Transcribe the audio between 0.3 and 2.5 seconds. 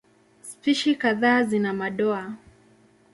Spishi kadhaa zina madoa.